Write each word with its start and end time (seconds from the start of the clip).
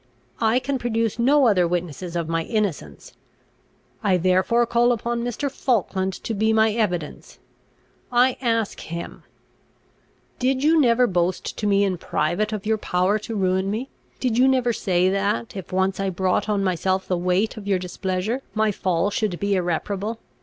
I 0.39 0.57
can 0.57 0.79
produce 0.79 1.19
no 1.19 1.45
other 1.45 1.67
witnesses 1.67 2.15
of 2.15 2.27
my 2.27 2.41
innocence; 2.45 3.13
I 4.01 4.17
therefore 4.17 4.65
call 4.65 4.91
upon 4.91 5.23
Mr. 5.23 5.47
Falkland 5.47 6.13
to 6.23 6.33
be 6.33 6.51
my 6.53 6.73
evidence. 6.73 7.37
I 8.11 8.35
ask 8.41 8.79
him 8.79 9.21
"Did 10.39 10.63
you 10.63 10.81
never 10.81 11.05
boast 11.05 11.55
to 11.55 11.67
me 11.67 11.83
in 11.83 11.99
private 11.99 12.51
of 12.51 12.65
your 12.65 12.79
power 12.79 13.19
to 13.19 13.35
ruin 13.35 13.69
me? 13.69 13.89
Did 14.19 14.39
you 14.39 14.47
never 14.47 14.73
say 14.73 15.07
that, 15.07 15.55
if 15.55 15.71
once 15.71 15.99
I 15.99 16.09
brought 16.09 16.49
on 16.49 16.63
myself 16.63 17.07
the 17.07 17.15
weight 17.15 17.55
of 17.55 17.67
your 17.67 17.77
displeasure, 17.77 18.41
my 18.55 18.71
fall 18.71 19.11
should 19.11 19.39
be 19.39 19.53
irreparable? 19.53 20.17